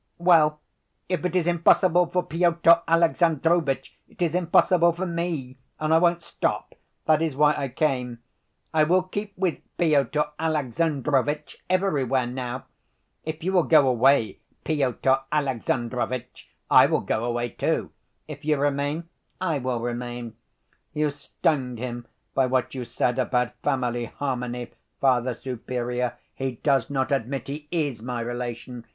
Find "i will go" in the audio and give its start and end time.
16.71-17.23